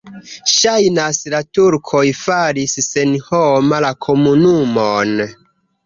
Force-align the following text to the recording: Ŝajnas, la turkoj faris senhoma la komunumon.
Ŝajnas, 0.51 1.19
la 1.33 1.41
turkoj 1.59 2.03
faris 2.23 2.75
senhoma 2.89 3.85
la 3.89 3.95
komunumon. 4.11 5.19